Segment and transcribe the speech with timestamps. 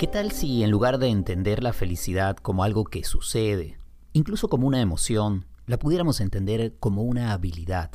[0.00, 3.78] ¿Qué tal si en lugar de entender la felicidad como algo que sucede,
[4.14, 7.90] incluso como una emoción, la pudiéramos entender como una habilidad,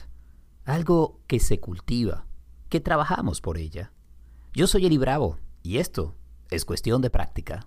[0.65, 2.27] algo que se cultiva,
[2.69, 3.91] que trabajamos por ella?
[4.53, 6.13] Yo soy Eli Bravo y esto
[6.51, 7.65] es cuestión de práctica.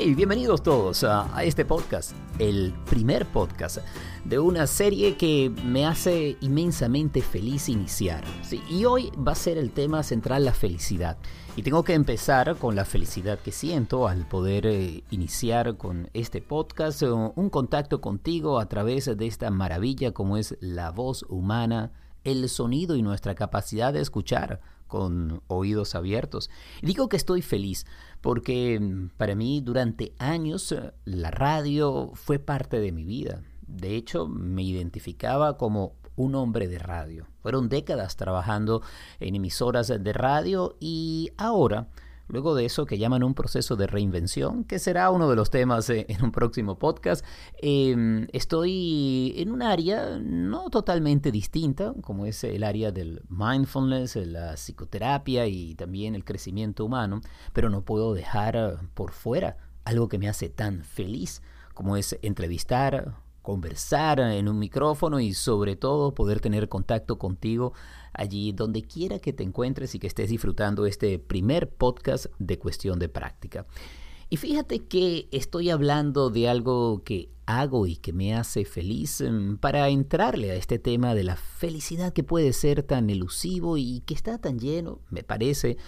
[0.00, 3.80] Bienvenidos todos a, este podcast, el primer podcast
[4.24, 8.24] de una serie que me hace inmensamente feliz iniciar.
[8.70, 11.18] Y hoy va a ser el tema central, la felicidad.
[11.54, 16.40] Y tengo que empezar con la felicidad que siento al poder eh, iniciar con este
[16.40, 21.92] podcast, eh, un contacto contigo a través de esta maravilla como es la voz humana,
[22.24, 24.60] el sonido y nuestra capacidad de escuchar
[24.90, 26.50] con oídos abiertos.
[26.82, 27.86] Digo que estoy feliz
[28.20, 33.42] porque mm, para mí durante años eh, la radio fue parte de mi vida.
[33.66, 37.28] De hecho, me identificaba como un hombre de radio.
[37.40, 38.82] Fueron décadas trabajando
[39.20, 41.88] en emisoras de radio y ahora
[42.30, 45.90] Luego de eso, que llaman un proceso de reinvención, que será uno de los temas
[45.90, 47.24] eh, en un próximo podcast,
[47.60, 54.56] eh, estoy en un área no totalmente distinta, como es el área del mindfulness, la
[54.56, 57.20] psicoterapia y también el crecimiento humano,
[57.52, 61.42] pero no puedo dejar por fuera algo que me hace tan feliz,
[61.74, 67.72] como es entrevistar, conversar en un micrófono y sobre todo poder tener contacto contigo
[68.20, 72.98] allí donde quiera que te encuentres y que estés disfrutando este primer podcast de cuestión
[72.98, 73.66] de práctica.
[74.28, 79.56] Y fíjate que estoy hablando de algo que hago y que me hace feliz em,
[79.56, 84.14] para entrarle a este tema de la felicidad que puede ser tan elusivo y que
[84.14, 85.78] está tan lleno, me parece,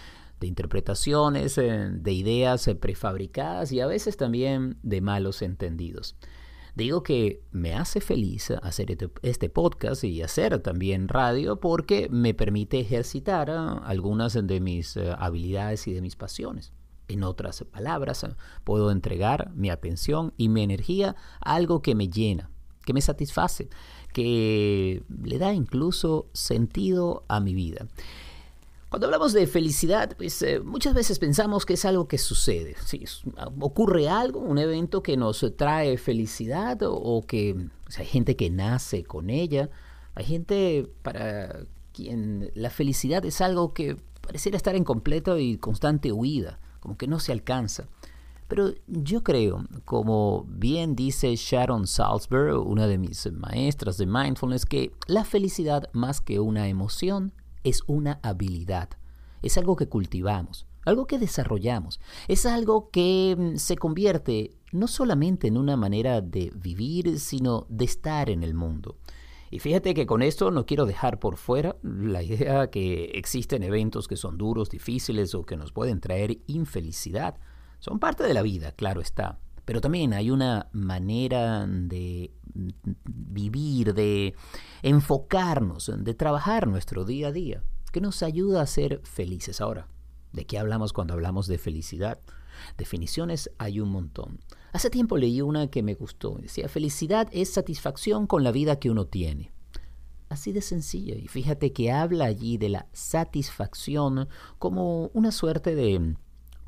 [0.41, 6.16] de interpretaciones, eh, de ideas eh, prefabricadas y a veces también de malos entendidos.
[6.75, 12.33] Digo que me hace feliz hacer este, este podcast y hacer también radio porque me
[12.33, 16.73] permite ejercitar ah, algunas de mis eh, habilidades y de mis pasiones.
[17.09, 18.27] En otras palabras,
[18.65, 22.50] puedo entregar mi atención y mi energía a algo que me llena,
[22.87, 23.69] que me satisface,
[24.15, 27.87] que le da incluso sentido a mi vida.
[28.92, 32.76] Cuando hablamos de felicidad, pues eh, muchas veces pensamos que es algo que sucede.
[32.84, 33.03] Sí,
[33.58, 39.31] ocurre algo, un evento que nos trae felicidad o, que hay gente que nace con
[39.31, 39.70] ella.
[40.14, 41.64] Hay gente para
[41.94, 47.06] quien la felicidad es algo que pareciera estar en completa y constante huida, como que
[47.06, 47.88] no se alcanza.
[48.47, 54.92] Pero yo creo, como bien dice Sharon Salzberg, una de mis maestras de mindfulness, que
[55.06, 57.32] la felicidad más que una emoción
[57.65, 58.91] es una habilidad,
[59.43, 65.49] es algo que cultivamos, algo que desarrollamos, es algo que mm, se convierte no solamente
[65.49, 68.97] en una manera de vivir, sino de estar en el mundo.
[69.50, 74.09] Y fíjate que con esto no quiero dejar por fuera la idea que existen eventos
[74.09, 77.39] que son duros, difíciles o que nos pueden traer infelicidad.
[77.79, 79.39] Son parte de la vida, claro está.
[79.65, 82.33] Pero también hay una manera de
[83.05, 84.34] vivir, de
[84.83, 87.62] enfocarnos, de trabajar nuestro día a día,
[87.93, 89.61] que nos ayuda a ser felices.
[89.61, 89.89] Ahora,
[90.33, 92.19] ¿de qué hablamos cuando hablamos de felicidad?
[92.77, 94.41] Definiciones hay un montón.
[94.73, 96.39] Hace tiempo leí una que me gustó.
[96.41, 99.53] Decía, felicidad es satisfacción con la vida que uno tiene.
[100.29, 101.15] Así de sencilla.
[101.15, 106.17] Y fíjate que habla allí de la satisfacción como una suerte de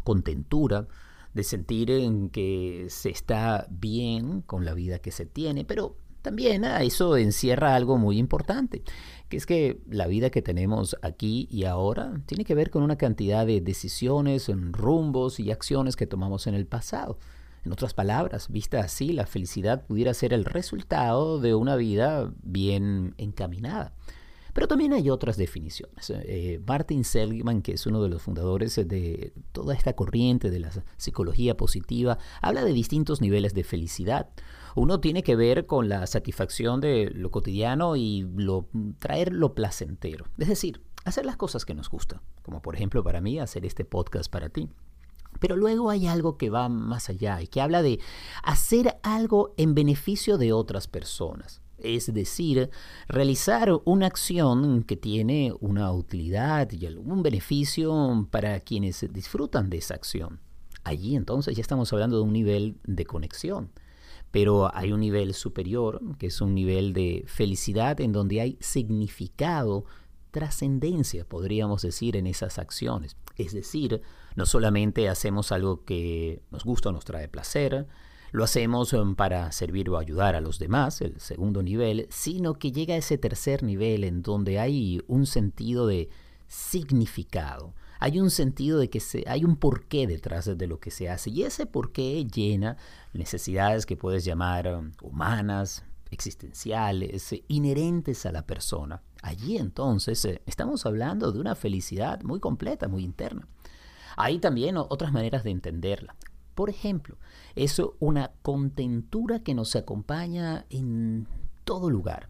[0.04, 0.86] contentura,
[1.34, 6.64] de sentir en que se está bien con la vida que se tiene, pero también
[6.64, 8.82] ah, eso encierra algo muy importante,
[9.28, 12.96] que es que la vida que tenemos aquí y ahora tiene que ver con una
[12.96, 17.18] cantidad de decisiones, rumbos y acciones que tomamos en el pasado.
[17.64, 23.14] En otras palabras, vista así, la felicidad pudiera ser el resultado de una vida bien
[23.18, 23.92] encaminada.
[24.54, 26.10] Pero también hay otras definiciones.
[26.10, 30.70] Eh, Martin Seligman, que es uno de los fundadores de toda esta corriente de la
[30.96, 34.30] psicología positiva, habla de distintos niveles de felicidad.
[34.76, 38.26] Uno tiene que ver con la satisfacción de lo cotidiano y
[39.00, 40.26] traer lo placentero.
[40.38, 43.84] Es decir, hacer las cosas que nos gustan, como por ejemplo para mí hacer este
[43.84, 44.68] podcast para ti.
[45.40, 47.98] Pero luego hay algo que va más allá y que habla de
[48.44, 52.70] hacer algo en beneficio de otras personas es decir,
[53.08, 59.94] realizar una acción que tiene una utilidad y algún beneficio para quienes disfrutan de esa
[59.94, 60.40] acción.
[60.82, 63.70] Allí entonces ya estamos hablando de un nivel de conexión,
[64.30, 69.84] pero hay un nivel superior, que es un nivel de felicidad en donde hay significado,
[70.30, 73.16] trascendencia, podríamos decir, en esas acciones.
[73.36, 74.02] Es decir,
[74.36, 77.86] no solamente hacemos algo que nos gusta o nos trae placer,
[78.34, 82.72] lo hacemos em, para servir o ayudar a los demás, el segundo nivel, sino que
[82.72, 86.08] llega a ese tercer nivel en donde hay un sentido de
[86.48, 87.74] significado.
[88.00, 91.30] Hay un sentido de que se, hay un porqué detrás de lo que se hace
[91.30, 92.76] y ese porqué llena
[93.12, 99.00] necesidades que puedes llamar um, humanas, existenciales, inherentes a la persona.
[99.22, 103.46] Allí entonces eh, estamos hablando de una felicidad muy completa, muy interna.
[104.16, 106.16] Hay también otras maneras de entenderla.
[106.54, 107.16] Por ejemplo,
[107.54, 111.26] es una contentura que nos acompaña en
[111.64, 112.28] todo lugar.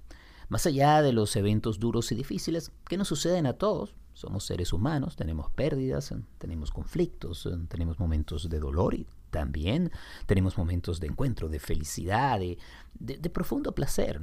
[0.48, 4.72] Más allá de los eventos duros y difíciles que nos suceden a todos, somos seres
[4.72, 9.90] humanos, tenemos pérdidas, tenemos conflictos, tenemos momentos de dolor y también
[10.26, 14.20] tenemos momentos de encuentro, de felicidad, de, profundo placer.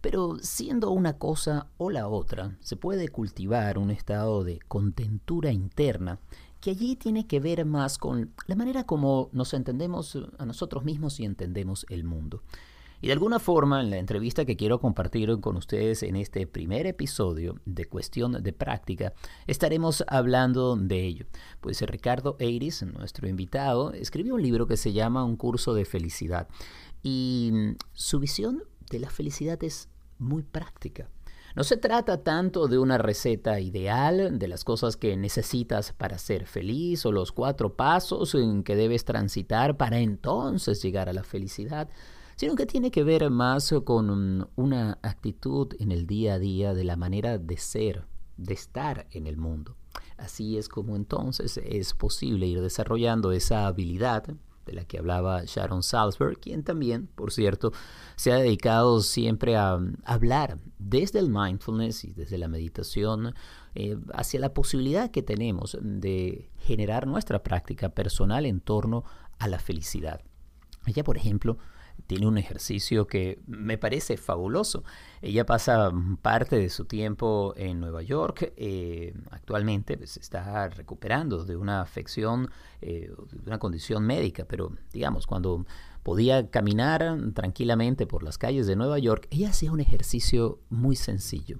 [0.00, 6.18] Pero siendo una cosa o la otra, se puede cultivar un estado de contentura interna
[6.60, 11.20] que allí tiene que ver más con la manera como nos entendemos a nosotros mismos
[11.20, 12.42] y entendemos el mundo.
[13.00, 16.86] Y de alguna forma, en la entrevista que quiero compartir con ustedes en este primer
[16.86, 19.12] episodio de Cuestión de Práctica,
[19.46, 21.26] estaremos hablando de ello.
[21.60, 26.48] Pues Ricardo Eiris, nuestro invitado, escribió un libro que se llama Un curso de felicidad.
[27.02, 27.52] Y
[27.92, 29.88] su visión de la felicidad es
[30.18, 31.08] muy práctica.
[31.56, 36.46] No se trata tanto de una receta ideal, de las cosas que necesitas para ser
[36.46, 41.88] feliz o los cuatro pasos en que debes transitar para entonces llegar a la felicidad
[42.38, 46.84] sino que tiene que ver más con una actitud en el día a día de
[46.84, 48.06] la manera de ser,
[48.36, 49.76] de estar en el mundo.
[50.16, 54.22] Así es como entonces es posible ir desarrollando esa habilidad
[54.68, 57.72] de la que hablaba Sharon Salzberg, quien también, por cierto,
[58.16, 63.34] se ha dedicado siempre a hablar desde el mindfulness y desde la meditación
[63.74, 69.04] eh, hacia la posibilidad que tenemos de generar nuestra práctica personal en torno
[69.38, 70.20] a la felicidad.
[70.86, 71.58] Ella, por ejemplo,
[72.06, 74.84] tiene un ejercicio que me parece fabuloso.
[75.20, 75.92] Ella pasa
[76.22, 81.80] parte de su tiempo en Nueva York, eh, actualmente se pues, está recuperando de una
[81.80, 82.50] afección,
[82.80, 85.66] eh, de una condición médica, pero digamos, cuando
[86.02, 91.58] podía caminar tranquilamente por las calles de Nueva York, ella hacía un ejercicio muy sencillo.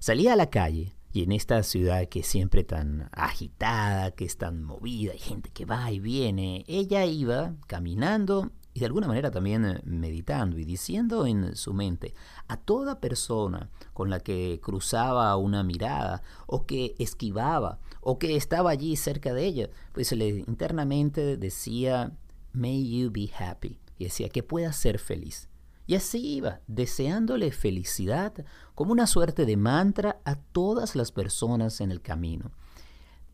[0.00, 4.36] Salía a la calle, y en esta ciudad que es siempre tan agitada, que es
[4.36, 9.30] tan movida, hay gente que va y viene, ella iba caminando y de alguna manera
[9.30, 12.12] también eh, meditando y diciendo en su mente
[12.48, 18.70] a toda persona con la que cruzaba una mirada o que esquivaba o que estaba
[18.70, 22.12] allí cerca de ella, pues le internamente decía,
[22.52, 25.48] may you be happy, y decía que pueda ser feliz.
[25.86, 28.32] Y así iba, deseándole felicidad
[28.74, 32.52] como una suerte de mantra a todas las personas en el camino.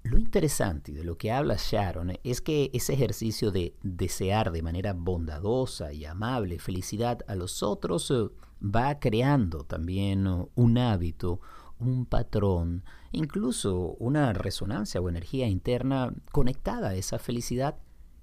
[0.03, 4.95] Lo interesante de lo que habla Sharon es que ese ejercicio de desear de manera
[4.95, 8.29] bondadosa y amable felicidad a los otros eh,
[8.63, 11.41] va creando también un hábito,
[11.79, 12.83] un patrón,
[13.13, 17.77] incluso una resonancia o energía interna conectada a esa felicidad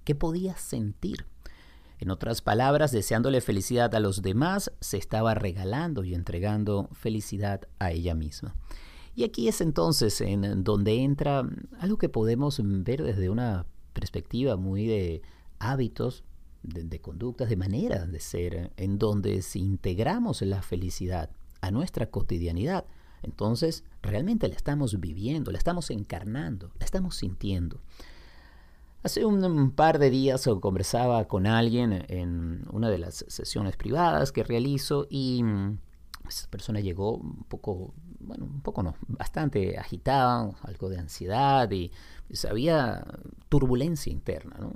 [0.04, 1.26] que podía sentir.
[2.00, 7.92] En otras palabras, deseándole felicidad a los demás, se estaba regalando y entregando felicidad a
[7.92, 8.56] ella misma.
[9.18, 11.42] Y aquí es entonces en donde entra
[11.80, 15.24] algo que podemos ver desde una perspectiva muy de
[15.58, 16.24] hábitos,
[16.62, 21.32] de, conductas, de maneras de ser, en donde si integramos la felicidad
[21.62, 22.86] a nuestra cotidianidad,
[23.24, 27.82] entonces realmente la estamos viviendo, la estamos encarnando, la estamos sintiendo.
[29.02, 34.44] Hace un, par de días conversaba con alguien en una de las sesiones privadas que
[34.44, 35.44] realizo y
[36.30, 37.96] esa persona llegó un poco
[38.28, 41.92] bueno, un poco no, bastante agitada, algo de ansiedad y
[42.28, 43.04] pues, había
[43.50, 44.74] turbulencia interna, ¿no?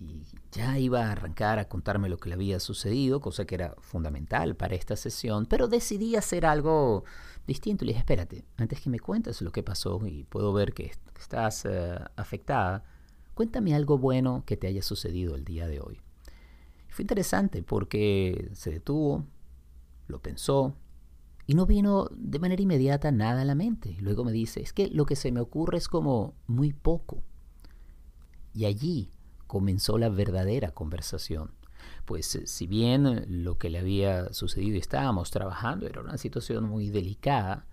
[0.00, 0.22] Y
[0.52, 4.56] ya iba a arrancar a contarme lo que le había sucedido, cosa que era fundamental
[4.56, 7.04] para esta sesión, pero decidí hacer algo
[7.46, 7.84] distinto.
[7.84, 11.64] Le dije, espérate, antes que me cuentes lo que pasó y puedo ver que estás
[11.64, 12.84] eh, afectada,
[13.34, 16.00] cuéntame algo bueno que te haya sucedido el día de hoy.
[16.88, 19.24] Fue interesante porque se detuvo,
[20.08, 20.74] lo pensó,
[21.46, 23.96] y no vino de manera inmediata nada a la mente.
[24.00, 27.22] Luego me dice, es que lo que se me ocurre es como muy poco.
[28.52, 29.10] Y allí
[29.46, 31.52] comenzó la verdadera conversación.
[32.04, 36.64] Pues eh, si bien lo que le había sucedido y estábamos trabajando era una situación
[36.64, 37.66] muy delicada,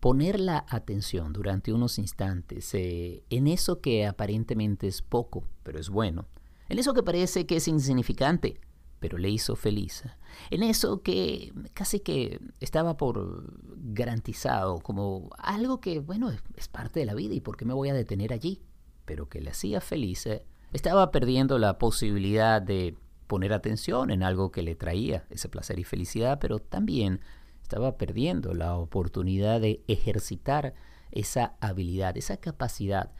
[0.00, 5.90] poner la atención durante unos instantes eh, en eso que aparentemente es poco, pero es
[5.90, 6.26] bueno,
[6.68, 8.60] en eso que parece que es insignificante,
[9.00, 10.04] pero le hizo feliz.
[10.50, 13.44] En eso que casi que estaba por
[13.76, 17.88] garantizado, como algo que, bueno, es parte de la vida y por qué me voy
[17.88, 18.62] a detener allí,
[19.06, 24.52] pero que le hacía feliz, eh, estaba perdiendo la posibilidad de poner atención en algo
[24.52, 27.20] que le traía ese placer y felicidad, pero también
[27.62, 30.74] estaba perdiendo la oportunidad de ejercitar
[31.10, 33.12] esa habilidad, esa capacidad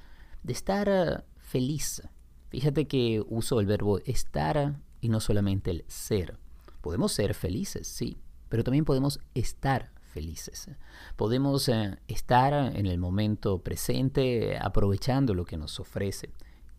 [0.43, 2.03] de estar eh, feliz.
[2.51, 6.39] Fíjate que uso el verbo estar y no solamente el ser.
[6.81, 10.69] Podemos ser felices, sí, pero también podemos estar felices.
[11.17, 16.33] Podemos eh, estar en el momento presente aprovechando lo que nos ofrece.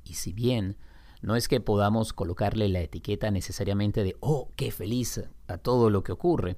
[0.03, 0.77] Y si bien
[1.21, 6.03] no es que podamos colocarle la etiqueta necesariamente de, oh, qué feliz a todo lo
[6.03, 6.57] que ocurre,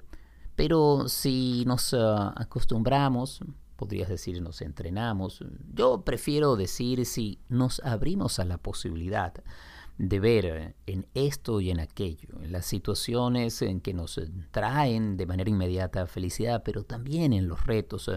[0.56, 1.98] pero si nos eh,
[2.36, 3.40] acostumbramos,
[3.76, 9.34] podrías decir nos entrenamos, yo prefiero decir si nos abrimos a la posibilidad
[9.98, 14.20] de ver en esto y en aquello, en las situaciones en que nos
[14.50, 18.10] traen de manera inmediata felicidad, pero también en los retos,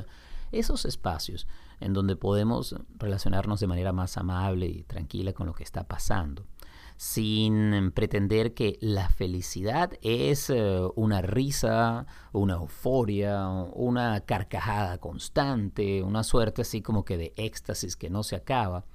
[0.52, 1.48] esos espacios
[1.80, 6.48] en donde podemos relacionarnos de manera más amable y tranquila con lo que está pasando,
[6.96, 16.24] sin pretender que la felicidad es eh, una risa, una euforia, una carcajada constante, una
[16.24, 18.86] suerte así como que de éxtasis que no se acaba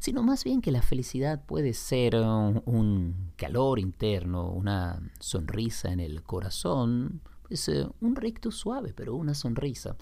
[0.00, 6.22] sino más bien que la felicidad puede ser un, calor interno, una sonrisa en el
[6.22, 9.96] corazón, pues eh, un recto suave, pero una sonrisa.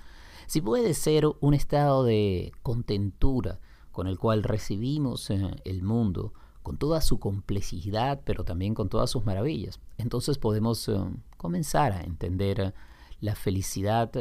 [0.46, 3.58] Si puede ser un estado de contentura
[3.90, 9.10] con el cual recibimos eh, el mundo, con toda su complejidad, pero también con todas
[9.10, 10.96] sus maravillas, entonces podemos eh,
[11.36, 12.72] comenzar a entender
[13.20, 14.12] la felicidad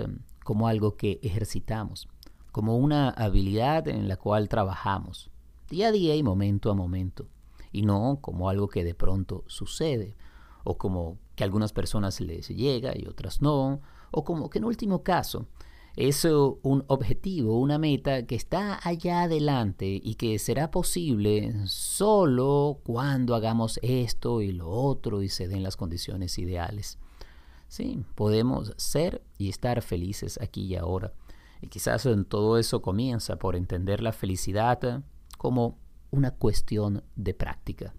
[0.44, 2.08] como algo que ejercitamos,
[2.52, 5.30] como una habilidad en la cual trabajamos,
[5.70, 7.28] día a día y momento a momento,
[7.72, 10.16] y no como algo que de pronto sucede,
[10.64, 13.82] o como que algunas personas les llega y otras no,
[14.12, 15.48] o como que en último caso
[15.98, 23.34] es un objetivo, una meta que está allá adelante y que será posible solo cuando
[23.34, 27.00] hagamos esto y lo otro y se den las condiciones ideales.
[27.68, 31.14] Sí, podemos ser y estar felices aquí y ahora.
[31.62, 35.04] Y quizás en todo eso comienza por entender la felicidad
[35.38, 35.78] como
[36.12, 37.94] una cuestión de práctica.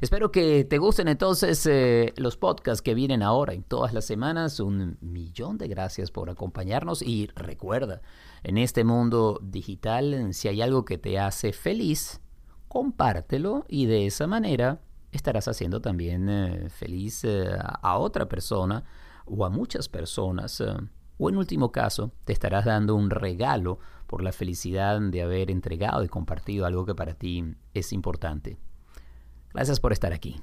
[0.00, 4.60] Espero que te gusten entonces eh, los podcasts que vienen ahora y todas las semanas.
[4.60, 8.02] Un millón de gracias por acompañarnos y recuerda,
[8.42, 12.20] en este mundo digital, si hay algo que te hace feliz,
[12.68, 14.80] compártelo y de esa manera
[15.12, 18.84] estarás haciendo también eh, feliz eh, a otra persona
[19.24, 20.60] o a muchas personas.
[21.18, 26.04] o en último caso, te estarás dando un regalo por la felicidad de haber entregado
[26.04, 28.58] y compartido algo que para ti es importante.
[29.52, 30.40] Gracias por estar aquí.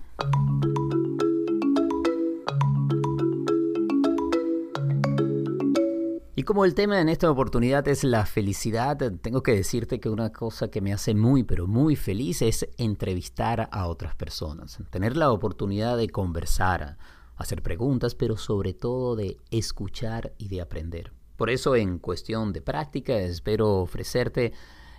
[6.35, 10.31] Y como el tema en esta oportunidad es la felicidad, tengo que decirte que una
[10.31, 15.31] cosa que me hace muy, pero muy feliz es entrevistar a otras personas, tener la
[15.31, 16.97] oportunidad de conversar,
[17.37, 21.13] hacer preguntas, pero sobre todo de escuchar y de aprender.
[21.43, 24.53] Por eso en cuestión de práctica espero ofrecerte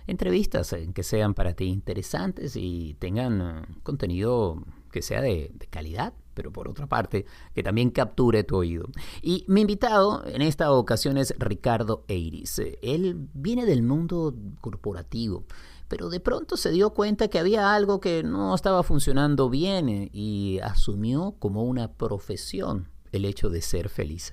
[0.05, 6.13] entrevistas eh, que sean para ti interesantes y tengan eh, contenido que sea de, calidad,
[6.35, 7.25] pero por otra parte,
[7.55, 8.85] que también capture tu oído.
[9.23, 12.61] Y mi invitado en esta ocasión es Ricardo Eiris.
[12.83, 15.45] Él viene del mundo corporativo,
[15.87, 20.09] pero de pronto se dio cuenta que había algo que no estaba funcionando bien eh,
[20.13, 24.31] y asumió como una profesión el hecho de ser feliz.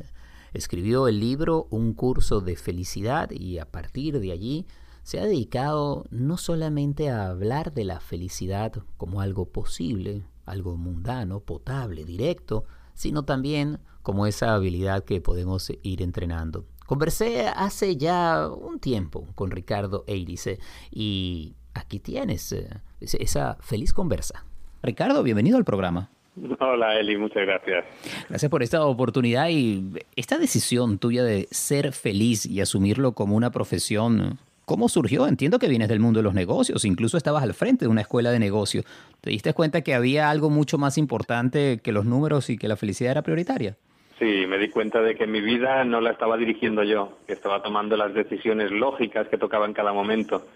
[0.52, 4.66] Escribió el libro Un curso de felicidad y a partir de allí
[5.02, 11.40] se ha dedicado no solamente a hablar de la felicidad como algo posible, algo mundano,
[11.40, 16.66] potable, directo, sino también como esa habilidad que podemos ir entrenando.
[16.86, 20.58] Conversé hace ya un tiempo con Ricardo Eirice
[20.90, 22.68] y aquí tienes eh,
[23.00, 24.44] esa feliz conversa.
[24.82, 26.10] Ricardo, bienvenido al programa.
[26.60, 27.84] Hola Eli, muchas gracias.
[28.28, 29.82] Gracias por esta oportunidad y
[30.16, 34.38] esta decisión tuya de ser feliz y asumirlo como una profesión.
[34.64, 35.26] ¿Cómo surgió?
[35.26, 38.30] Entiendo que vienes del mundo de los negocios, incluso estabas al frente de una escuela
[38.30, 38.84] de negocios.
[39.20, 42.76] ¿Te diste cuenta que había algo mucho más importante que los números y que la
[42.76, 43.76] felicidad era prioritaria?
[44.18, 47.60] Sí, me di cuenta de que mi vida no la estaba dirigiendo yo, que estaba
[47.60, 50.46] tomando las decisiones lógicas que tocaba en cada momento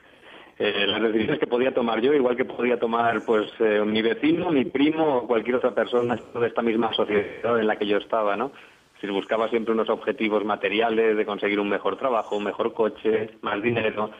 [0.59, 4.51] eh, las decisiones que podía tomar yo, igual que podía tomar pues eh, mi vecino,
[4.51, 8.37] mi primo o cualquier otra persona de esta misma sociedad en la que yo estaba,
[8.37, 8.53] ¿no?
[9.01, 13.61] Si buscaba siempre unos objetivos materiales de conseguir un mejor trabajo, un mejor coche, más
[13.63, 14.11] dinero,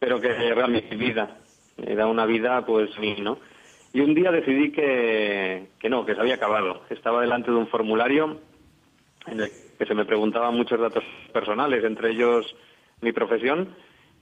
[0.00, 1.36] pero que era mi vida,
[1.76, 3.38] era una vida pues mí, ¿no?
[3.92, 6.82] Y un día decidí que, que no, que se había acabado.
[6.90, 8.38] Estaba delante de un formulario
[9.28, 12.54] en el que se me preguntaban muchos datos personales, entre ellos
[13.00, 13.68] mi profesión,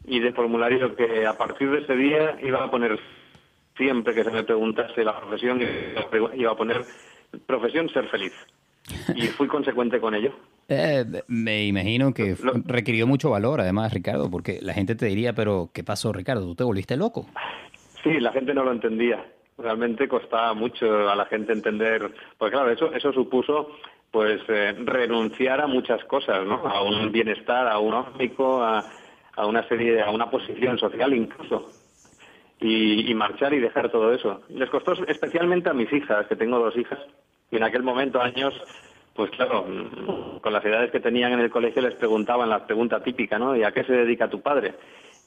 [0.06, 2.98] y de formulario que a partir de ese día iba a poner
[3.76, 5.60] siempre que se me preguntase la profesión
[6.34, 6.82] iba a poner
[7.46, 8.32] profesión ser feliz
[9.14, 10.32] y fui consecuente con ello.
[10.68, 12.36] Eh, me imagino que
[12.66, 16.44] requirió mucho valor, además, Ricardo, porque la gente te diría, pero ¿qué pasó, Ricardo?
[16.44, 17.26] ¿Tú te volviste loco?
[18.02, 19.24] Sí, la gente no lo entendía.
[19.58, 23.70] Realmente costaba mucho a la gente entender, porque claro, eso, eso supuso
[24.10, 26.66] pues eh, renunciar a muchas cosas, ¿no?
[26.66, 28.84] A un bienestar, a un óptico, a,
[29.36, 31.70] a una serie, a una posición social incluso.
[32.58, 34.40] Y, y, marchar y dejar todo eso.
[34.48, 36.98] Les costó especialmente a mis hijas, que tengo dos hijas,
[37.50, 38.54] y en aquel momento, años,
[39.14, 39.66] pues claro,
[40.40, 43.56] con las edades que tenían en el colegio les preguntaban la pregunta típica, ¿no?
[43.56, 44.74] ¿Y a qué se dedica tu padre?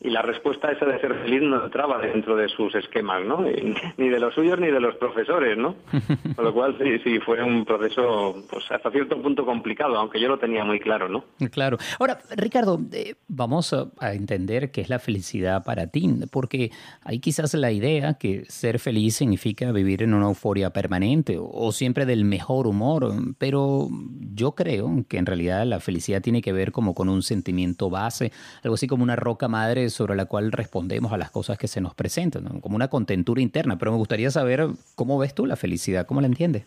[0.01, 3.41] Y la respuesta esa de ser feliz no entraba dentro de sus esquemas, ¿no?
[3.98, 5.75] Ni de los suyos ni de los profesores, ¿no?
[6.36, 10.29] Con lo cual sí, sí, fue un proceso pues hasta cierto punto complicado, aunque yo
[10.29, 11.25] lo tenía muy claro, ¿no?
[11.51, 11.77] Claro.
[12.00, 16.72] Ahora, Ricardo, eh, vamos a, entender qué es la felicidad para ti, porque
[17.03, 22.06] hay quizás la idea que ser feliz significa vivir en una euforia permanente o siempre
[22.06, 23.89] del mejor humor, pero
[24.34, 28.32] yo creo que en realidad la felicidad tiene que ver como con un sentimiento base,
[28.63, 31.81] algo así como una roca madre sobre la cual respondemos a las cosas que se
[31.81, 33.77] nos presentan, como una contentura interna.
[33.77, 36.65] Pero me gustaría saber cómo ves tú la felicidad, cómo la entiendes.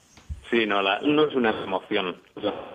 [0.50, 2.16] Sí, no, no es una emoción.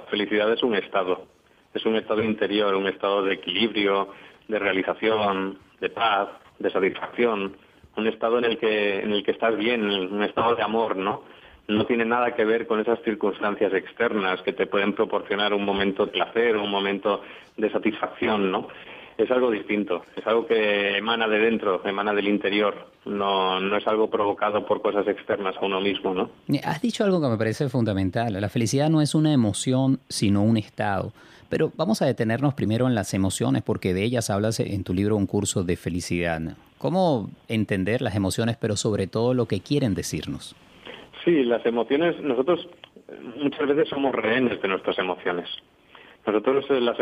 [0.10, 1.28] Felicidad es un estado,
[1.74, 4.10] es un estado interior, un estado de equilibrio,
[4.48, 7.56] de realización, de paz, de satisfacción,
[7.96, 11.24] un estado en el que en el que estás bien, un estado de amor, ¿no?
[11.68, 16.06] No tiene nada que ver con esas circunstancias externas que te pueden proporcionar un momento
[16.06, 17.22] de placer, un momento
[17.58, 18.70] de satisfacción, ¿no?
[19.18, 23.88] Es algo distinto, es algo que emana de dentro, emana del interior, no, no es
[23.88, 26.30] algo provocado por cosas externas a uno mismo, ¿no?
[26.64, 30.58] Has dicho algo que me parece fundamental, la felicidad no es una emoción, sino un
[30.58, 31.14] estado.
[31.50, 35.16] Pero vamos a detenernos primero en las emociones, porque de ellas hablas en tu libro
[35.16, 36.42] Un curso de felicidad.
[36.78, 40.56] ¿Cómo entender las emociones, pero sobre todo lo que quieren decirnos?
[41.24, 42.68] Sí, las emociones, nosotros
[43.38, 45.50] muchas veces somos rehenes de nuestras emociones.
[46.28, 46.98] Nosotros las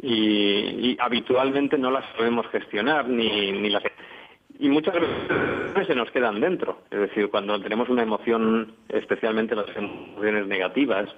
[0.00, 3.82] y, y, habitualmente no las podemos gestionar ni, ni las
[4.58, 6.78] y muchas veces se nos quedan dentro.
[6.90, 11.10] Es decir, cuando tenemos una emoción, especialmente las emociones negativas,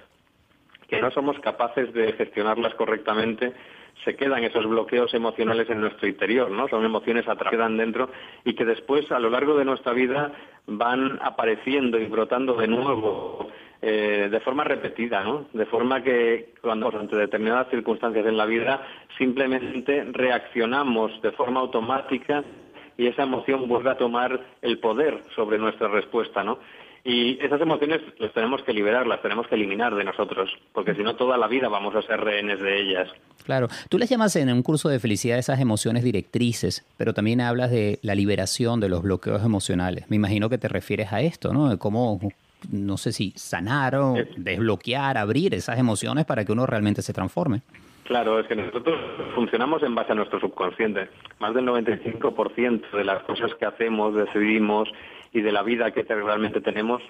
[0.89, 3.53] que no somos capaces de gestionarlas correctamente,
[4.03, 6.67] se quedan esos bloqueos emocionales en nuestro interior, ¿no?
[6.67, 8.09] Son emociones que quedan dentro
[8.43, 10.31] y que después a lo largo de nuestra vida
[10.65, 13.46] van apareciendo y brotando de nuevo
[13.81, 15.23] eh, de forma repetida.
[15.53, 18.81] De forma que cuando ante determinadas circunstancias en la vida
[19.17, 22.43] simplemente reaccionamos de forma automática
[22.97, 26.59] y esa emoción vuelve a tomar el poder sobre nuestra respuesta, ¿no?
[27.03, 31.03] Y esas emociones las tenemos que liberar, las tenemos que eliminar de nosotros, porque si
[31.03, 33.07] no toda la vida vamos a ser rehenes de ellas.
[33.45, 37.71] Claro, tú les llamas en un curso de felicidad esas emociones directrices, pero también hablas
[37.71, 40.09] de la liberación de los bloqueos emocionales.
[40.09, 41.69] Me imagino que te refieres a esto, ¿no?
[41.69, 42.19] De cómo
[42.71, 47.61] no sé si sanar o desbloquear, abrir esas emociones para que uno realmente se transforme.
[48.03, 48.97] Claro, es que nosotros
[49.35, 51.09] funcionamos en base a nuestro subconsciente.
[51.39, 54.89] Más del 95% de las cosas que hacemos, decidimos
[55.33, 57.01] y de la vida que realmente tenemos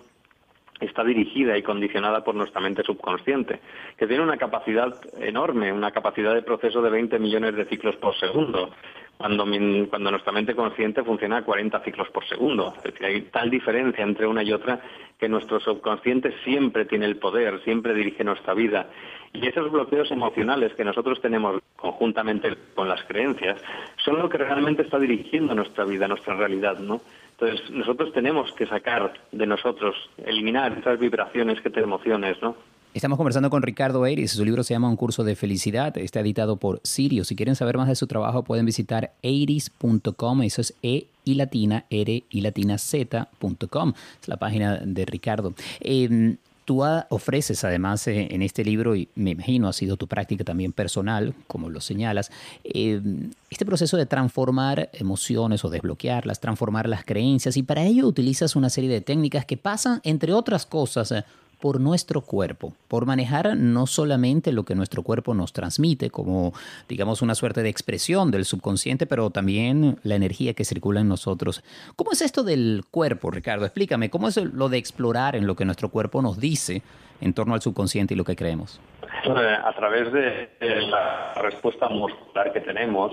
[0.80, 3.60] está dirigida y condicionada por nuestra mente subconsciente,
[3.98, 8.16] que tiene una capacidad enorme, una capacidad de proceso de 20 millones de ciclos por
[8.20, 8.72] segundo
[9.18, 9.46] cuando,
[9.90, 12.74] cuando nuestra mente consciente funciona a 40 ciclos por segundo.
[12.78, 14.80] Es decir, hay tal diferencia entre una y otra
[15.20, 18.90] que nuestro subconsciente siempre tiene el poder, siempre dirige nuestra vida.
[19.34, 23.60] Y esos bloqueos emocionales que nosotros tenemos conjuntamente con las creencias
[23.98, 27.02] son lo que realmente está dirigiendo nuestra vida, nuestra realidad, ¿no?
[27.32, 32.56] Entonces, nosotros tenemos que sacar de nosotros, eliminar esas vibraciones que te emociones, ¿no?
[32.94, 36.58] Estamos conversando con Ricardo Eiris, su libro se llama Un curso de felicidad, está editado
[36.58, 37.26] por Sirio.
[37.26, 41.86] Si quieren saber más de su trabajo pueden visitar eiris.com, eso es E y latina,
[41.92, 45.54] R y latina Z.com, es la página de Ricardo.
[45.80, 50.44] Em, tú ofreces además eh, en este libro, y me imagino ha sido tu práctica
[50.44, 52.32] también personal, como lo señalas,
[52.64, 58.56] em, este proceso de transformar emociones o desbloquearlas, transformar las creencias, y para ello utilizas
[58.56, 61.14] una serie de técnicas que pasan, entre otras cosas,
[61.60, 66.54] por nuestro cuerpo, por manejar no solamente lo que nuestro cuerpo nos transmite, como
[66.88, 71.64] digamos una suerte de expresión del subconsciente, pero también la energía que circula en nosotros.
[71.96, 73.66] ¿Cómo es esto del cuerpo, Ricardo?
[73.66, 76.82] Explícame, ¿cómo es lo de explorar en lo que nuestro cuerpo nos dice
[77.22, 78.80] en torno al subconsciente y lo que creemos?
[79.24, 83.12] Eh, a través de la respuesta muscular que tenemos,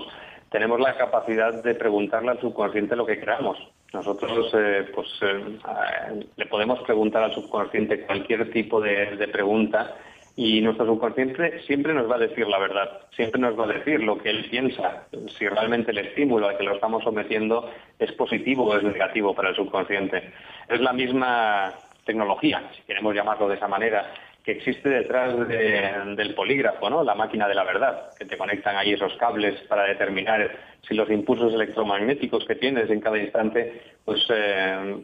[0.49, 3.57] tenemos la capacidad de preguntarle al subconsciente lo que creamos.
[3.95, 9.95] Nosotros eh, pues, eh, le podemos preguntar al subconsciente cualquier tipo de, pregunta
[10.35, 14.03] y nuestro subconsciente siempre nos va a decir la verdad, siempre nos va a decir
[14.03, 18.65] lo que él piensa, si realmente el estímulo al que lo estamos sometiendo es positivo
[18.65, 20.33] o es negativo para el subconsciente.
[20.67, 21.71] Es la misma
[22.03, 24.11] tecnología, si queremos llamarlo de esa manera,
[24.45, 27.03] que existe detrás del polígrafo, ¿no?
[27.03, 30.51] La máquina de la verdad, que te conectan ahí esos cables para determinar
[30.87, 35.03] si los impulsos electromagnéticos que tienes en cada instante pues eh,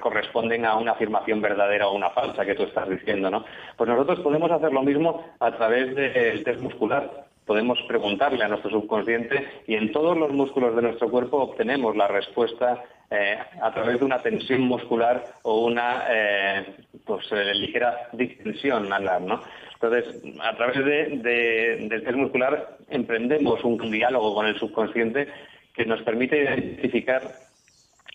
[0.00, 3.44] corresponden a una afirmación verdadera o una falsa que tú estás diciendo, ¿no?
[3.76, 7.26] Pues nosotros podemos hacer lo mismo a través del test muscular.
[7.46, 12.08] Podemos preguntarle a nuestro subconsciente y en todos los músculos de nuestro cuerpo obtenemos la
[12.08, 12.82] respuesta
[13.14, 16.66] eh, a través de una tensión muscular o una eh,
[17.04, 19.40] pues, eh, ligera distensión alar, ¿no?
[19.74, 25.28] Entonces, a través de, del test muscular emprendemos un diálogo con el subconsciente
[25.74, 27.22] que nos permite identificar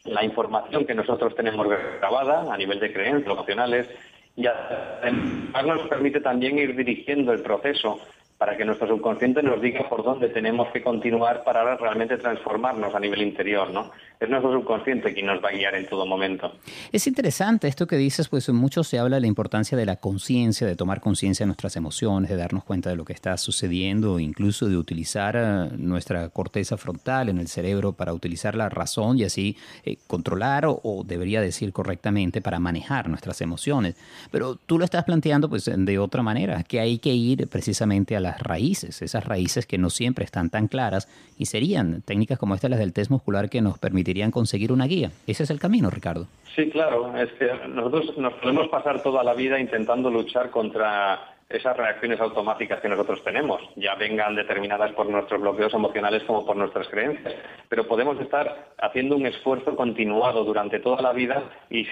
[0.06, 1.68] la información que nosotros tenemos
[2.00, 3.88] grabada a nivel de creencias emocionales
[4.36, 8.00] y además nos permite también ir dirigiendo el proceso
[8.40, 13.00] para que nuestro subconsciente nos diga por dónde tenemos que continuar para realmente transformarnos a
[13.00, 13.92] nivel interior, ¿no?
[14.20, 16.52] Es nuestro subconsciente quien nos va a guiar en todo momento.
[16.92, 20.68] Es interesante esto que dices, pues mucho se habla de la importancia de la conciencia,
[20.68, 24.68] de tomar conciencia de nuestras emociones, de darnos cuenta de lo que está sucediendo, incluso
[24.68, 29.56] de utilizar eh, nuestra corteza frontal en el cerebro para utilizar la razón y así
[29.86, 33.96] eh, controlar o, o, debería decir correctamente para manejar nuestras emociones.
[34.32, 38.20] Pero tú lo estás planteando pues de otra manera, que hay que ir precisamente a
[38.20, 42.70] la raíces, esas raíces que no siempre están tan claras y serían técnicas como estas
[42.70, 45.12] las del test muscular que nos permitirían conseguir una guía.
[45.28, 46.26] Ese es el camino, Ricardo.
[46.56, 51.76] Sí, claro, es que nosotros nos podemos pasar toda la vida intentando luchar contra esas
[51.78, 56.88] reacciones automáticas que nosotros tenemos, ya vengan determinadas por nuestros bloqueos emocionales como por nuestras
[56.90, 57.34] creencias.
[57.68, 61.86] Pero podemos estar haciendo un esfuerzo continuado durante toda la vida y,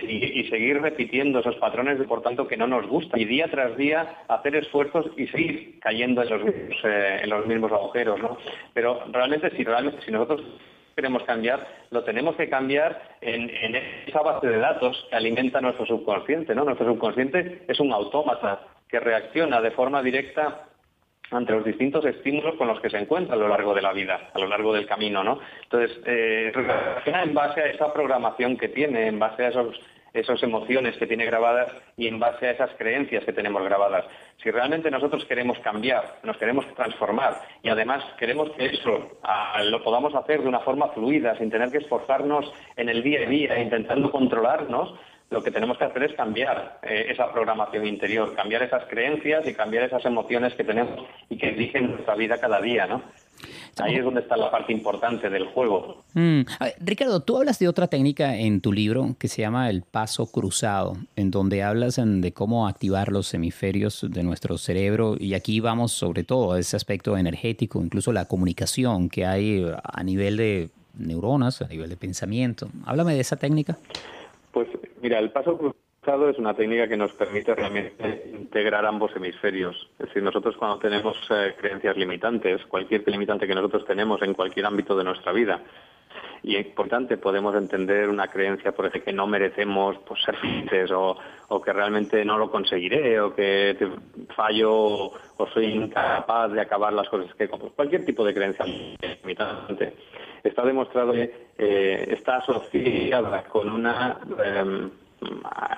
[0.50, 3.20] seguir repitiendo esos patrones, por tanto, que no nos gustan.
[3.20, 6.42] Y día tras día hacer esfuerzos y seguir cayendo en los,
[6.84, 8.20] eh, en los mismos agujeros.
[8.20, 8.38] ¿no?
[8.74, 10.42] Pero realmente, si, realmente, si nosotros
[10.98, 13.52] queremos cambiar, lo tenemos que cambiar en,
[14.08, 16.66] esa base de datos que alimenta nuestro subconsciente, ¿no?
[16.66, 20.64] Nuestro subconsciente es un autómata que reacciona de forma directa
[21.30, 24.32] ante los distintos estímulos con los que se encuentra a lo largo de la vida,
[24.34, 25.40] a lo largo del camino, ¿no?
[25.66, 26.52] Entonces, eh,
[27.06, 29.80] en base a esa programación que tiene, en base a esos,
[30.20, 34.06] esas emociones que tiene grabadas y en base a esas creencias que tenemos grabadas.
[34.42, 39.84] Si realmente nosotros queremos cambiar, nos queremos transformar y además queremos que eso ah, lo
[39.84, 43.60] podamos hacer de una forma fluida, sin tener que esforzarnos en el día a día,
[43.60, 44.94] intentando controlarnos,
[45.30, 49.54] lo que tenemos que hacer es cambiar eh, esa programación interior, cambiar esas creencias y
[49.54, 53.02] cambiar esas emociones que tenemos y que dirigen nuestra vida cada día, ¿no?
[53.80, 56.04] Ahí es donde está la parte importante del juego.
[56.14, 56.42] Mm.
[56.80, 60.98] Ricardo, tú hablas de otra técnica en tu libro que se llama el paso cruzado,
[61.16, 66.24] en donde hablas de cómo activar los hemisferios de nuestro cerebro y aquí vamos sobre
[66.24, 71.68] todo a ese aspecto energético, incluso la comunicación que hay a nivel de neuronas, a
[71.68, 72.70] nivel de pensamiento.
[72.86, 73.78] Háblame de esa técnica.
[74.52, 74.68] Pues
[75.02, 79.76] mira, el paso cruzado es una técnica que nos permite realmente integrar ambos hemisferios.
[80.00, 84.68] Es decir, nosotros cuando tenemos eh, creencias limitantes, cualquier limitante que nosotros tenemos en cualquier
[84.68, 85.62] ámbito de nuestra vida,
[86.44, 90.90] y es importante podemos entender una creencia por ejemplo que no merecemos pues, ser felices
[90.92, 91.18] o,
[91.62, 93.76] que realmente no lo conseguiré o que
[94.36, 99.94] fallo o soy incapaz de acabar las cosas que cualquier tipo de creencia limitante
[100.44, 104.90] está demostrado que eh, está asociada con una em,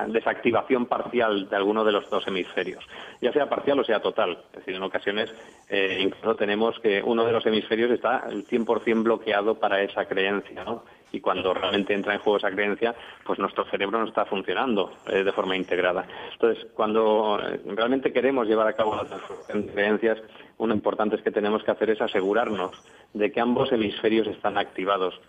[0.07, 2.85] desactivación parcial de alguno de los dos hemisferios,
[3.21, 4.37] ya sea parcial o sea total.
[4.51, 5.33] Es decir, en ocasiones
[5.69, 10.63] eh, incluso tenemos que uno de los hemisferios está el 100% bloqueado para esa creencia,
[10.63, 10.83] ¿no?
[11.11, 15.23] Y cuando realmente entra en juego esa creencia, pues nuestro cerebro no está funcionando eh,
[15.23, 16.05] de forma integrada.
[16.33, 19.09] Entonces, cuando realmente queremos llevar a cabo las
[19.71, 20.19] creencias,
[20.57, 22.71] uno importante es que tenemos que hacer es asegurarnos
[23.13, 25.19] de que ambos hemisferios están activados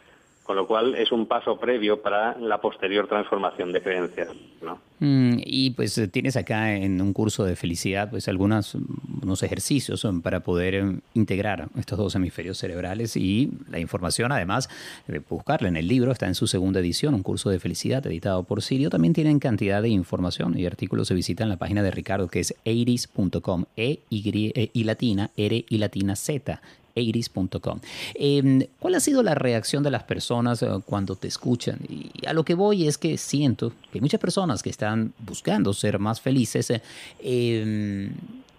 [0.50, 4.30] con lo cual es un paso previo para la posterior transformación de creencias.
[4.60, 4.80] ¿no?
[4.98, 8.76] Mm, y pues tienes acá en un curso de felicidad pues algunos
[9.22, 14.68] unos ejercicios para poder em, integrar estos dos hemisferios cerebrales y la información además
[15.06, 18.42] de buscarla en el libro está en su segunda edición un curso de felicidad editado
[18.42, 21.92] por Sirio también tienen cantidad de información y artículos se visitan en la página de
[21.92, 26.60] Ricardo que es eiris.com e y, e, y latina r y latina z
[27.00, 27.80] eiris.com.
[28.14, 31.78] Em, ¿Cuál ha sido la reacción de las personas eh, cuando te escuchan?
[31.88, 35.98] Y a lo que voy es que siento que muchas personas que están buscando ser
[35.98, 36.70] más felices.
[36.70, 36.82] Eh,
[37.20, 38.12] em,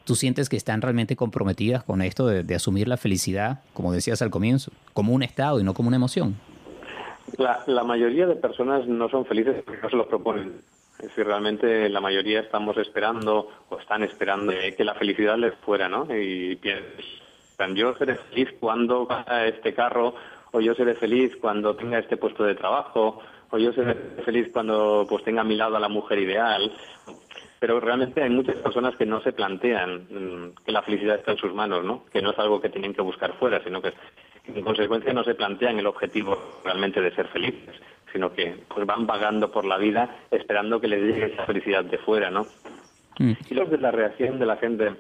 [0.04, 4.32] ¿Tú sientes que están realmente comprometidas con esto de, asumir la felicidad, como decías al
[4.32, 6.36] comienzo, como un estado y no como una emoción?
[7.38, 10.54] La, la mayoría de personas no son felices porque no se lo proponen.
[11.02, 15.90] Es decir, realmente la mayoría estamos esperando o están esperando que la felicidad les fuera,
[15.90, 16.06] ¿no?
[16.16, 16.58] Y
[17.76, 20.16] yo seré feliz cuando vaya este carro,
[20.52, 25.06] o yo seré feliz cuando tenga este puesto de trabajo, o yo seré feliz cuando
[25.08, 26.72] pues tenga a mi lado a la mujer ideal.
[27.60, 31.38] pero realmente hay muchas personas que no se plantean mm, que la felicidad está en
[31.38, 32.06] sus manos, ¿no?
[32.12, 33.94] Que no es algo que tienen que buscar fuera, sino que
[34.48, 37.76] en consecuencia no se plantean el objetivo realmente de ser felices,
[38.12, 42.00] sino que pues van vagando por la vida esperando que les llegue esa felicidad de
[42.00, 42.48] fuera, ¿no?
[43.20, 43.34] Mm.
[43.50, 44.96] Y luego de la reacción de la gente,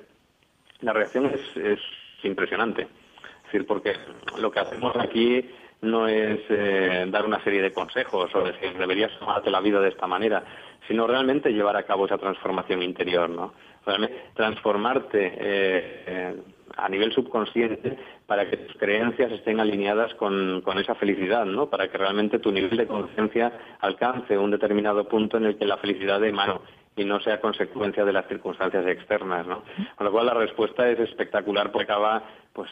[0.82, 1.80] la reacción es, es
[2.24, 2.84] impresionante.
[2.84, 3.94] Es decir, porque
[4.40, 5.46] lo que hacemos aquí
[5.82, 9.90] no es eh, dar una serie de consejos o decir deberías tomarte la vida de
[9.90, 10.44] esta manera,
[10.88, 13.54] sino realmente llevar a cabo esa transformación interior, ¿no?
[13.86, 16.36] Realmente transformarte eh, eh,
[16.78, 21.70] a nivel subconsciente para que tus creencias estén alineadas con, con esa felicidad, ¿no?
[21.70, 25.78] Para que realmente tu nivel de conciencia alcance un determinado punto en el que la
[25.78, 26.62] felicidad de mano
[26.96, 29.64] y no sea consecuencia de las circunstancias externas, ¿no?
[29.96, 32.24] Con lo cual la respuesta es espectacular porque acaba,
[32.54, 32.70] pues,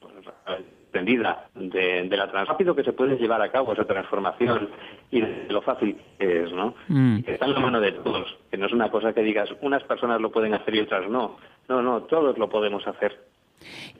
[0.00, 0.14] pues
[0.88, 4.70] extendida de, de la rápido que se puede llevar a cabo esa transformación
[5.10, 6.74] y de lo fácil que es, ¿no?
[6.88, 7.20] Mm.
[7.20, 9.82] Que está en la mano de todos, que no es una cosa que digas unas
[9.84, 11.36] personas lo pueden hacer y otras no.
[11.68, 13.18] No, no, todos lo podemos hacer.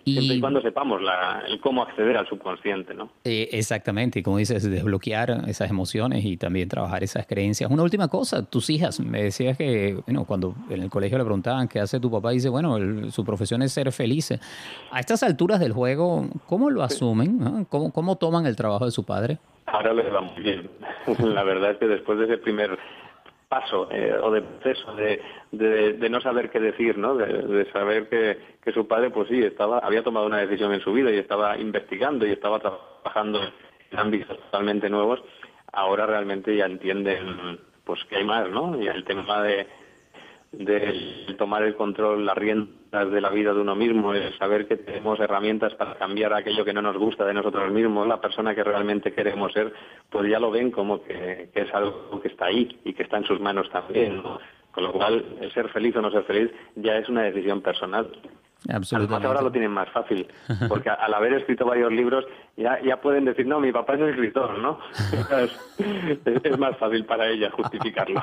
[0.05, 0.12] Y...
[0.12, 3.11] Siempre y cuando sepamos la, el cómo acceder al subconsciente, ¿no?
[3.25, 7.71] Eh, exactamente, y como dices, desbloquear esas emociones y también trabajar esas creencias.
[7.71, 11.68] Una última cosa, tus hijas, me decías que, bueno, cuando en el colegio le preguntaban
[11.68, 14.33] qué hace tu papá, dice, bueno, su profesión es ser feliz.
[14.90, 17.66] A estas alturas del juego, ¿cómo lo asumen?
[17.68, 19.38] ¿Cómo, ¿Cómo toman el trabajo de su padre?
[19.66, 20.71] Ahora les va muy bien.
[21.18, 22.79] la verdad es que después de ese primer
[23.48, 27.14] paso eh, o de proceso de, de, no saber qué decir, ¿no?
[27.14, 30.92] De, saber que, que, su padre, pues sí, estaba había tomado una decisión en su
[30.92, 33.40] vida y estaba investigando y estaba trabajando
[33.90, 35.22] en ámbitos totalmente nuevos.
[35.72, 38.80] Ahora realmente ya entienden, pues que hay más, ¿no?
[38.80, 39.66] Y el tema de
[40.52, 44.76] de tomar el control, las riendas de la vida de uno mismo, el saber que
[44.76, 48.64] tenemos herramientas para cambiar aquello que no nos gusta de nosotros mismos, la persona que
[48.64, 49.72] realmente queremos ser,
[50.08, 53.24] pues ya lo ven como que, es algo que está ahí y que está en
[53.24, 54.22] sus manos también.
[54.72, 58.11] Con lo cual, el ser feliz o no ser feliz ya es una decisión personal.
[58.66, 59.27] Absolutamente.
[59.27, 60.27] ahora lo tienen más fácil,
[60.68, 62.25] porque al haber escrito varios libros
[62.57, 64.81] ya, ya pueden decir, no, mi papá es escritor, ¿no?
[65.79, 68.21] es, más fácil para ella justificarlo.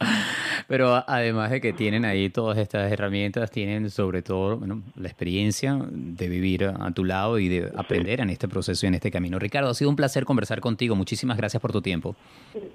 [0.68, 4.60] Pero además de que tienen ahí todas estas herramientas, tienen sobre todo
[4.94, 8.94] la experiencia de vivir a tu lado y de aprender en este proceso y en
[8.94, 9.38] este camino.
[9.38, 10.94] Ricardo, ha sido un placer conversar contigo.
[10.94, 12.14] Muchísimas gracias por tu tiempo.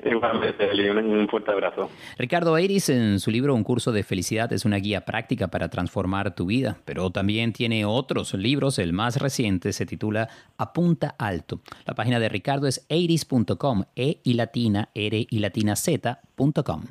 [0.04, 1.90] Igualmente, un fuerte abrazo.
[2.18, 6.34] Ricardo Eiris, en su libro Un curso de felicidad, es una guía práctica para transformar
[6.34, 8.80] tu vida pero también tiene otros libros.
[8.80, 11.60] El más reciente se titula Apunta Alto.
[11.86, 16.84] La página de Ricardo es eiris.com, e y latina, r y latina z.com.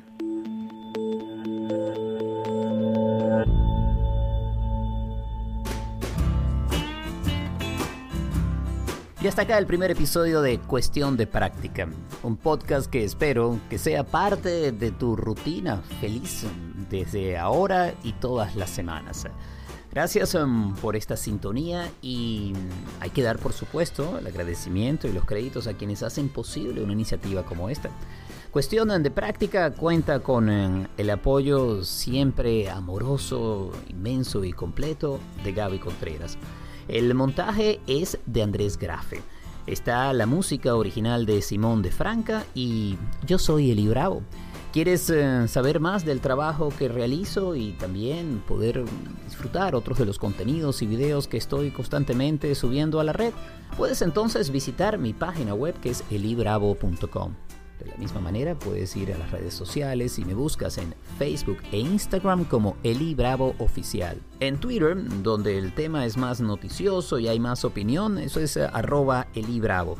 [9.19, 11.89] Y hasta acá el primer episodio de Cuestión de Práctica,
[12.21, 16.45] un podcast que espero que sea parte de tu rutina feliz
[16.87, 19.25] desde ahora y todas las semanas.
[19.97, 25.11] Gracias um, por esta sintonía y mm, hay que dar por supuesto el agradecimiento y
[25.11, 27.89] los créditos a quienes hacen posible una iniciativa como esta.
[28.51, 35.79] Cuestión de práctica cuenta con um, el apoyo siempre amoroso, inmenso y completo de Gaby
[35.79, 36.37] Contreras.
[36.87, 39.23] El montaje es de Andrés Grafe.
[39.65, 44.21] Está la música original de Simón de Franca y yo soy Eli Bravo.
[44.77, 48.85] ¿Quieres eh, saber más del trabajo que realizo y también poder
[49.25, 53.33] disfrutar otros de los contenidos y videos que estoy constantemente subiendo a la red?
[53.75, 57.33] Puedes entonces visitar mi página web que es elibravo.com.
[57.79, 61.57] De la misma manera puedes ir a las redes sociales y me buscas en Facebook
[61.71, 64.21] e Instagram como Eli Bravo Oficial.
[64.39, 68.69] En Twitter, donde el tema es más noticioso y hay más opinión, eso es eh,
[68.71, 69.97] arroba Eli Bravo.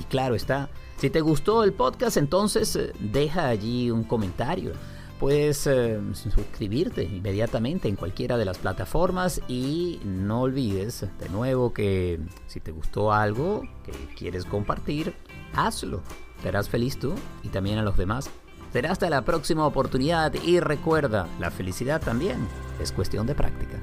[0.00, 4.72] Y claro está, si te gustó el podcast, entonces eh, deja allí un comentario.
[5.20, 12.20] Puedes eh, suscribirte inmediatamente en cualquiera de las plataformas y no olvides de nuevo que
[12.46, 15.14] si te gustó algo que quieres compartir,
[15.54, 16.02] hazlo.
[16.42, 18.30] Te harás feliz tú y también a los demás.
[18.72, 22.46] Será hasta la próxima oportunidad y recuerda, la felicidad también
[22.78, 23.80] es cuestión de práctica.